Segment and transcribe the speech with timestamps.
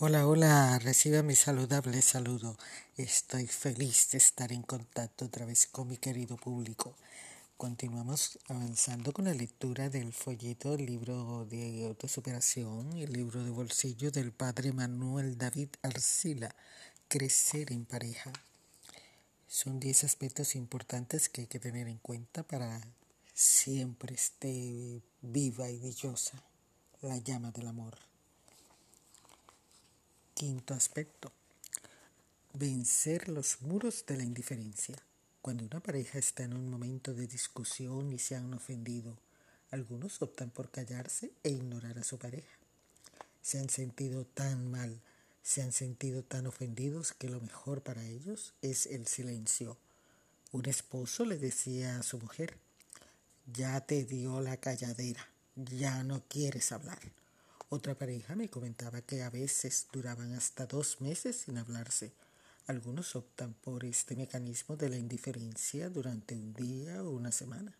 [0.00, 2.56] Hola, hola, reciba mi saludable saludo.
[2.96, 6.94] Estoy feliz de estar en contacto otra vez con mi querido público.
[7.56, 14.12] Continuamos avanzando con la lectura del folleto, el libro de autosuperación, el libro de bolsillo
[14.12, 16.54] del padre Manuel David Arcila,
[17.08, 18.32] Crecer en pareja.
[19.48, 22.80] Son 10 aspectos importantes que hay que tener en cuenta para
[23.34, 26.40] siempre esté viva y dichosa
[27.02, 28.07] la llama del amor.
[30.38, 31.32] Quinto aspecto.
[32.52, 34.94] Vencer los muros de la indiferencia.
[35.42, 39.16] Cuando una pareja está en un momento de discusión y se han ofendido,
[39.72, 42.56] algunos optan por callarse e ignorar a su pareja.
[43.42, 45.00] Se han sentido tan mal,
[45.42, 49.76] se han sentido tan ofendidos que lo mejor para ellos es el silencio.
[50.52, 52.56] Un esposo le decía a su mujer,
[53.52, 57.00] ya te dio la calladera, ya no quieres hablar.
[57.70, 62.12] Otra pareja me comentaba que a veces duraban hasta dos meses sin hablarse.
[62.66, 67.74] Algunos optan por este mecanismo de la indiferencia durante un día o una semana.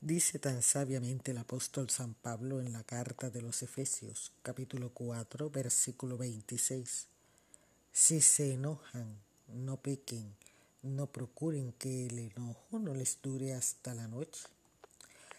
[0.00, 5.48] Dice tan sabiamente el apóstol San Pablo en la carta de los Efesios, capítulo 4,
[5.48, 7.06] versículo 26.
[7.92, 10.34] Si se enojan, no pequen,
[10.82, 14.46] no procuren que el enojo no les dure hasta la noche.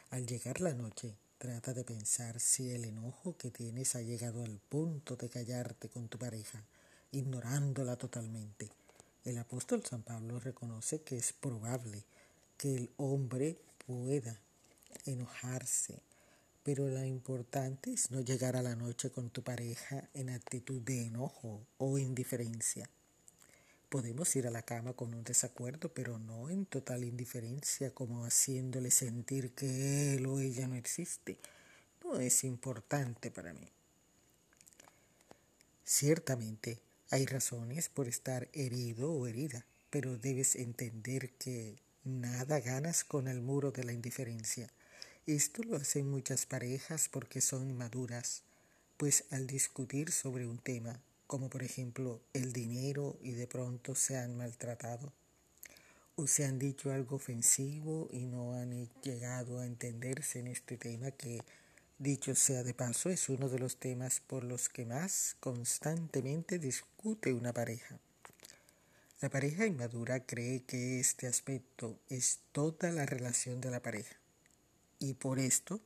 [0.09, 4.57] Al llegar la noche, Trata de pensar si el enojo que tienes ha llegado al
[4.57, 6.63] punto de callarte con tu pareja,
[7.11, 8.71] ignorándola totalmente.
[9.23, 12.03] El apóstol San Pablo reconoce que es probable
[12.57, 14.41] que el hombre pueda
[15.05, 16.01] enojarse,
[16.63, 21.05] pero lo importante es no llegar a la noche con tu pareja en actitud de
[21.05, 22.89] enojo o indiferencia.
[23.89, 28.91] Podemos ir a la cama con un desacuerdo, pero no en total indiferencia, como haciéndole
[28.91, 31.37] sentir que él o ella no existe.
[32.03, 33.69] No es importante para mí.
[35.85, 43.29] Ciertamente hay razones por estar herido o herida, pero debes entender que nada ganas con
[43.29, 44.69] el muro de la indiferencia.
[45.25, 48.43] Esto lo hacen muchas parejas porque son maduras,
[48.97, 54.17] pues al discutir sobre un tema como por ejemplo el dinero y de pronto se
[54.17, 55.13] han maltratado
[56.15, 61.11] o se han dicho algo ofensivo y no han llegado a entenderse en este tema
[61.11, 61.43] que,
[61.99, 67.33] dicho sea de paso, es uno de los temas por los que más constantemente discute
[67.33, 67.99] una pareja.
[69.21, 74.15] La pareja inmadura cree que este aspecto es toda la relación de la pareja
[74.99, 75.81] y por esto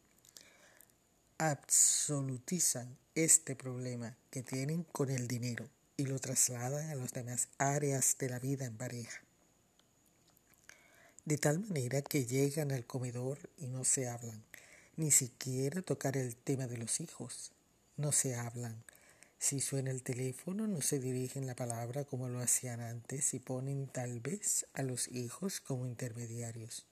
[1.41, 8.15] absolutizan este problema que tienen con el dinero y lo trasladan a las demás áreas
[8.19, 9.23] de la vida en pareja.
[11.25, 14.43] De tal manera que llegan al comedor y no se hablan,
[14.97, 17.51] ni siquiera tocar el tema de los hijos,
[17.97, 18.83] no se hablan.
[19.39, 23.87] Si suena el teléfono no se dirigen la palabra como lo hacían antes y ponen
[23.87, 26.85] tal vez a los hijos como intermediarios.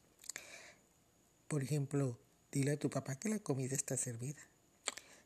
[1.48, 2.18] Por ejemplo,
[2.52, 4.42] Dile a tu papá que la comida está servida.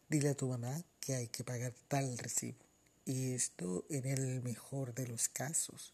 [0.09, 2.57] Dile a tu mamá que hay que pagar tal recibo.
[3.05, 5.93] Y esto en el mejor de los casos,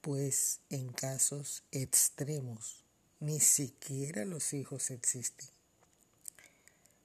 [0.00, 2.84] pues en casos extremos
[3.20, 5.48] ni siquiera los hijos existen.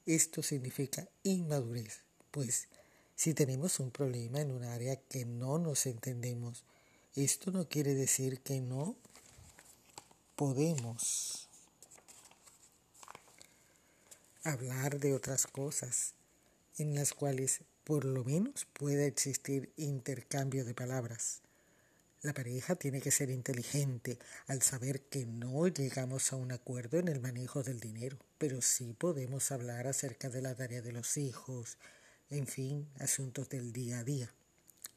[0.06, 2.68] Esto significa inmadurez, pues
[3.16, 6.64] si tenemos un problema en un área que no nos entendemos,
[7.16, 8.96] esto no quiere decir que no
[10.35, 11.42] podemos
[14.43, 16.13] hablar de otras cosas
[16.77, 21.41] en las cuales por lo menos pueda existir intercambio de palabras.
[22.21, 24.17] La pareja tiene que ser inteligente
[24.47, 28.95] al saber que no llegamos a un acuerdo en el manejo del dinero, pero sí
[28.97, 31.77] podemos hablar acerca de la tarea de los hijos,
[32.29, 34.33] en fin, asuntos del día a día.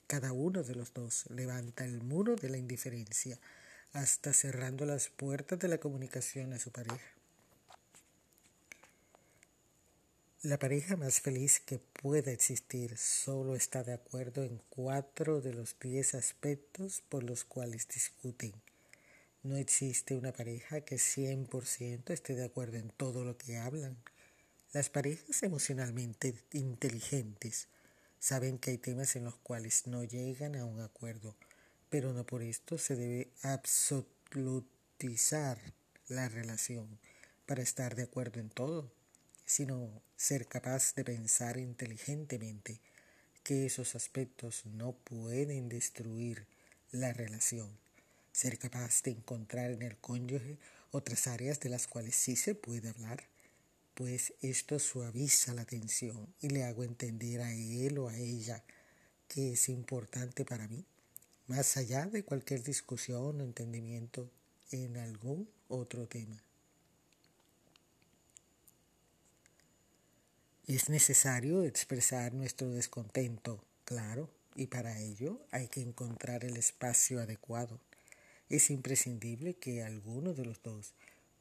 [0.06, 3.40] Cada uno de los dos levanta el muro de la indiferencia,
[3.92, 7.15] hasta cerrando las puertas de la comunicación a su pareja.
[10.46, 15.76] La pareja más feliz que pueda existir solo está de acuerdo en cuatro de los
[15.80, 18.52] diez aspectos por los cuales discuten.
[19.42, 23.96] No existe una pareja que 100% esté de acuerdo en todo lo que hablan.
[24.72, 27.66] Las parejas emocionalmente inteligentes
[28.20, 31.34] saben que hay temas en los cuales no llegan a un acuerdo,
[31.90, 35.58] pero no por esto se debe absolutizar
[36.06, 37.00] la relación
[37.46, 38.95] para estar de acuerdo en todo
[39.46, 42.80] sino ser capaz de pensar inteligentemente
[43.44, 46.46] que esos aspectos no pueden destruir
[46.90, 47.70] la relación,
[48.32, 50.58] ser capaz de encontrar en el cónyuge
[50.90, 53.22] otras áreas de las cuales sí se puede hablar,
[53.94, 58.64] pues esto suaviza la tensión y le hago entender a él o a ella
[59.28, 60.84] que es importante para mí,
[61.46, 64.28] más allá de cualquier discusión o entendimiento
[64.72, 66.42] en algún otro tema.
[70.66, 77.78] Es necesario expresar nuestro descontento, claro, y para ello hay que encontrar el espacio adecuado.
[78.48, 80.92] Es imprescindible que alguno de los dos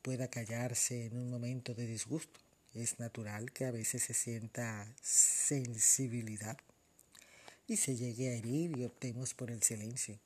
[0.04, 2.40] pueda callarse en un momento de disgusto.
[2.76, 6.60] Es natural que a veces se sienta sensibilidad
[7.66, 10.20] y se llegue a herir y optemos por el silencio.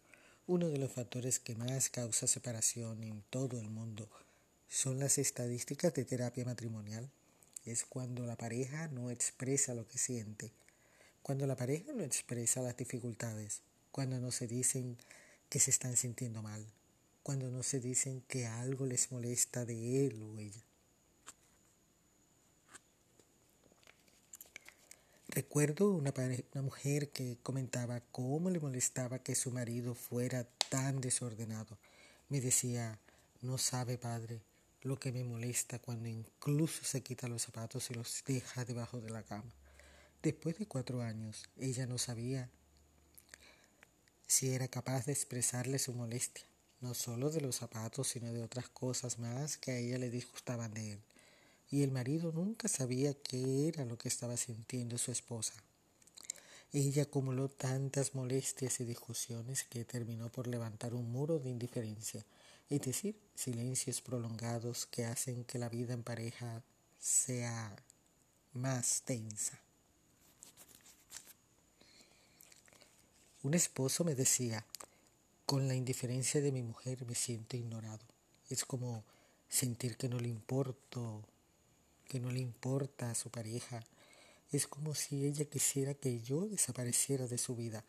[0.45, 4.09] Uno de los factores que más causa separación en todo el mundo
[4.67, 7.09] son las estadísticas de terapia matrimonial
[7.71, 10.51] es cuando la pareja no expresa lo que siente,
[11.21, 13.61] cuando la pareja no expresa las dificultades,
[13.91, 14.97] cuando no se dicen
[15.49, 16.65] que se están sintiendo mal,
[17.23, 20.61] cuando no se dicen que algo les molesta de él o ella.
[25.27, 26.11] Recuerdo una,
[26.53, 31.77] una, mujer que comentaba cómo le molestaba que su marido fuera tan desordenado.
[32.29, 32.97] Me decía,
[33.41, 34.41] no sabe, padre,
[34.81, 39.09] lo que me molesta cuando incluso se quita los zapatos y los deja debajo de
[39.09, 39.51] la cama.
[40.23, 42.49] Después de cuatro años, ella no sabía
[44.27, 46.45] si era capaz de expresarle su molestia,
[46.81, 50.73] no solo de los zapatos, sino de otras cosas más que a ella le disgustaban
[50.73, 50.99] de él.
[51.71, 55.53] Y el marido nunca sabía qué era lo que estaba sintiendo su esposa.
[56.71, 62.23] Ella acumuló tantas molestias y discusiones que terminó por levantar un muro de indiferencia
[62.69, 66.61] es decir, silencios prolongados que hacen que la vida en pareja
[66.99, 67.75] sea
[68.53, 69.59] más tensa.
[73.41, 74.65] Un esposo me decía,
[75.45, 78.05] con la indiferencia de mi mujer me siento ignorado.
[78.49, 79.03] Es como
[79.47, 81.23] sentir que no le importo,
[82.07, 83.83] que no le importa a su pareja.
[84.51, 87.83] Es como si ella quisiera que yo desapareciera de su vida,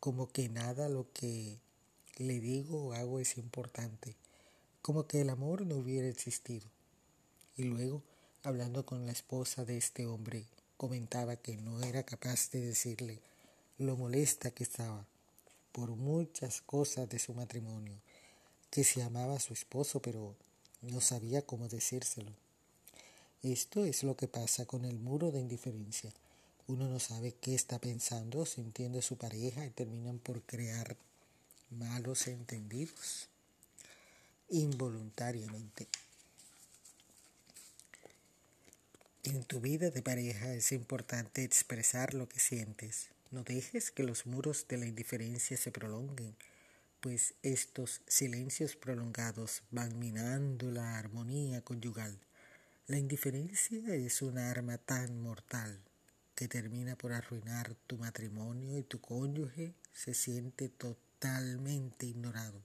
[0.00, 1.58] como que nada lo que
[2.20, 4.14] le digo o hago es importante,
[4.82, 6.66] como que el amor no hubiera existido.
[7.56, 8.02] Y luego,
[8.42, 10.44] hablando con la esposa de este hombre,
[10.76, 13.20] comentaba que no era capaz de decirle
[13.78, 15.06] lo molesta que estaba
[15.72, 17.96] por muchas cosas de su matrimonio,
[18.70, 20.34] que se amaba a su esposo, pero
[20.82, 22.32] no sabía cómo decírselo.
[23.42, 26.12] Esto es lo que pasa con el muro de indiferencia.
[26.66, 30.98] Uno no sabe qué está pensando, sintiendo su pareja y terminan por crear
[31.70, 33.28] malos entendidos
[34.48, 35.88] involuntariamente.
[39.22, 43.10] En tu vida de pareja es importante expresar lo que sientes.
[43.30, 46.34] No dejes que los muros de la indiferencia se prolonguen,
[47.00, 52.18] pues estos silencios prolongados van minando la armonía conyugal.
[52.88, 55.78] La indiferencia es un arma tan mortal
[56.34, 62.62] que termina por arruinar tu matrimonio y tu cónyuge se siente totalmente totalmente ignorado.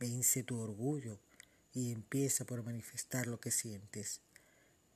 [0.00, 1.20] Vence tu orgullo
[1.72, 4.20] y empieza por manifestar lo que sientes.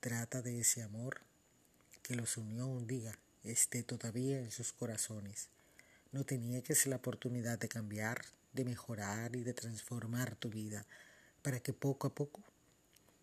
[0.00, 1.20] Trata de ese amor
[2.02, 5.50] que los unió un día, esté todavía en sus corazones.
[6.10, 10.84] No te niegues la oportunidad de cambiar, de mejorar y de transformar tu vida
[11.42, 12.42] para que poco a poco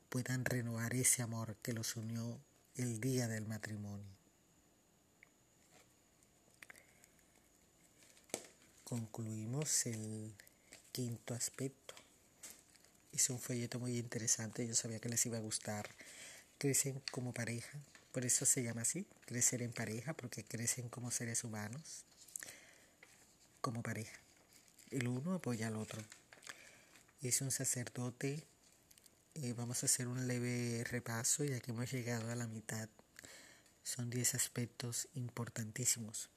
[0.07, 2.39] puedan renovar ese amor que los unió
[2.77, 4.22] el día del matrimonio.
[8.93, 10.35] Concluimos el
[10.91, 11.95] quinto aspecto.
[13.11, 15.89] Es un folleto muy interesante, yo sabía que les iba a gustar.
[16.59, 17.79] Crecen como pareja,
[18.11, 22.05] por eso se llama así, crecer en pareja, porque crecen como seres humanos,
[23.61, 24.15] como pareja.
[24.91, 25.99] El uno apoya al otro.
[27.23, 28.43] Es un sacerdote.
[29.33, 32.87] Eh, vamos a hacer un leve repaso ya que hemos llegado a la mitad.
[33.81, 36.29] Son 10 aspectos importantísimos.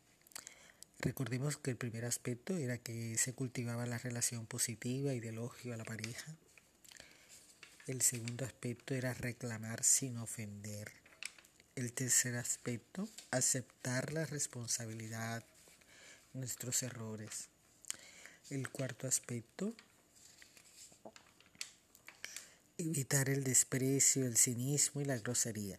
[1.00, 5.74] Recordemos que el primer aspecto era que se cultivaba la relación positiva y de elogio
[5.74, 6.34] a la pareja.
[7.86, 10.90] El segundo aspecto era reclamar sin ofender.
[11.76, 15.44] El tercer aspecto, aceptar la responsabilidad,
[16.32, 17.48] nuestros errores.
[18.50, 19.74] El cuarto aspecto,
[22.78, 25.76] evitar el desprecio, el cinismo y la grosería.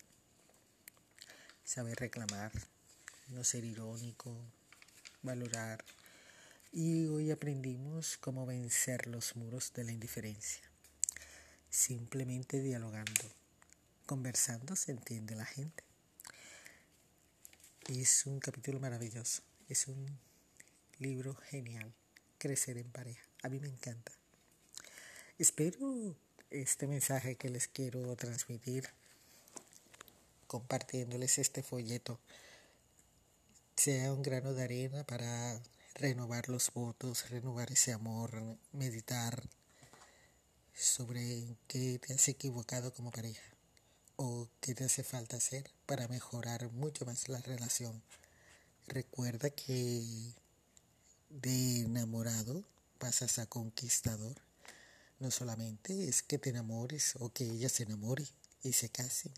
[1.63, 2.51] Saber reclamar,
[3.29, 4.35] no ser irónico,
[5.21, 5.83] valorar
[6.71, 10.63] y hoy aprendimos cómo vencer los muros de la indiferencia.
[11.69, 13.23] Simplemente dialogando,
[14.05, 15.83] conversando se entiende la gente.
[17.87, 20.05] Es un capítulo maravilloso, es un
[20.99, 21.93] libro genial,
[22.37, 23.23] Crecer en pareja.
[23.43, 24.11] A mí me encanta.
[25.39, 26.15] Espero
[26.49, 28.87] este mensaje que les quiero transmitir
[30.47, 32.19] compartiéndoles este folleto.
[33.87, 35.61] Sea un grano de arena para
[35.95, 39.41] renovar los votos, renovar ese amor, meditar
[40.73, 43.49] sobre qué te has equivocado como pareja
[44.17, 48.03] o qué te hace falta hacer para mejorar mucho más la relación.
[48.87, 50.03] Recuerda que
[51.29, 52.65] de enamorado
[52.97, 54.35] pasas a conquistador.
[55.19, 58.27] No solamente es que te enamores o que ella se enamore
[58.63, 59.31] y se casen.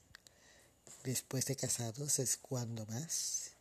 [1.03, 3.58] Después de casados es cuando más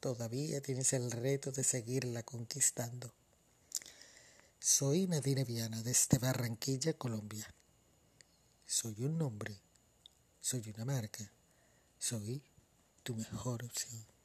[0.00, 3.12] todavía tienes el reto de seguirla conquistando.
[4.60, 7.52] Soy Nadine Viana desde Barranquilla, Colombia.
[8.66, 9.60] Soy un nombre,
[10.40, 11.30] soy una marca,
[11.98, 12.42] soy
[13.02, 14.17] tu mejor opción.